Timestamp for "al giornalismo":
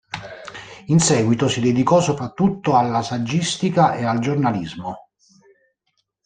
4.03-5.11